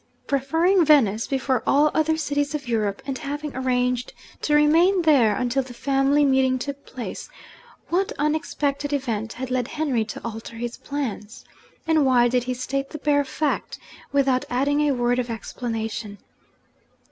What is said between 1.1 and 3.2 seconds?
before all other cities of Europe, and